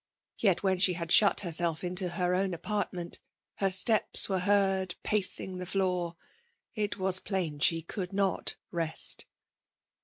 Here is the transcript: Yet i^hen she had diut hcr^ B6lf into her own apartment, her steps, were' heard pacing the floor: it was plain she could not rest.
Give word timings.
Yet 0.39 0.61
i^hen 0.63 0.81
she 0.81 0.93
had 0.93 1.09
diut 1.09 1.35
hcr^ 1.35 1.51
B6lf 1.51 1.83
into 1.83 2.09
her 2.09 2.33
own 2.33 2.55
apartment, 2.55 3.19
her 3.57 3.69
steps, 3.69 4.27
were' 4.27 4.39
heard 4.49 4.95
pacing 5.03 5.59
the 5.59 5.67
floor: 5.67 6.15
it 6.73 6.97
was 6.97 7.19
plain 7.19 7.59
she 7.59 7.83
could 7.83 8.11
not 8.11 8.55
rest. 8.71 9.27